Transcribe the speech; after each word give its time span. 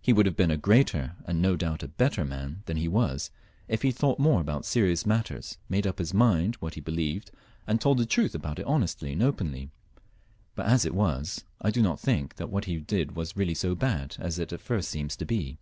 He 0.00 0.12
would 0.12 0.24
have 0.26 0.36
been 0.36 0.52
a 0.52 0.56
greater 0.56 1.16
and 1.26 1.42
no 1.42 1.56
doubt 1.56 1.82
a 1.82 1.88
better 1.88 2.24
man 2.24 2.62
than 2.66 2.76
he 2.76 2.86
was, 2.86 3.32
if 3.66 3.82
he 3.82 3.88
had 3.88 3.96
thought 3.96 4.20
more 4.20 4.40
about 4.40 4.64
serious 4.64 5.04
matters, 5.04 5.58
made 5.68 5.84
up 5.84 5.98
his 5.98 6.14
mind 6.14 6.54
what 6.60 6.74
he 6.74 6.80
believed, 6.80 7.32
and 7.66 7.80
told 7.80 7.98
the 7.98 8.06
truth 8.06 8.36
about 8.36 8.60
it 8.60 8.66
honestly 8.66 9.14
and 9.14 9.22
openly; 9.24 9.72
but 10.54 10.66
as 10.66 10.84
it 10.84 10.94
was, 10.94 11.42
I 11.60 11.72
do 11.72 11.82
not 11.82 11.98
think 11.98 12.36
that 12.36 12.50
what 12.50 12.66
he 12.66 12.78
did 12.78 13.16
was 13.16 13.36
really 13.36 13.54
so 13.54 13.74
bad 13.74 14.16
as 14.20 14.38
it 14.38 14.52
at 14.52 14.60
first 14.60 14.90
seems 14.90 15.16
to 15.16 15.24
be. 15.26 15.58